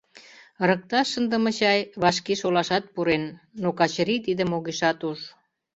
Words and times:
Ырыкташ 0.63 1.07
шындыме 1.13 1.51
чай 1.59 1.79
вашке 2.01 2.33
шолашат 2.41 2.83
пурен, 2.93 3.23
но 3.61 3.69
Качырий 3.77 4.21
тидым 4.25 4.49
огешат 4.57 4.99
уж. 5.09 5.19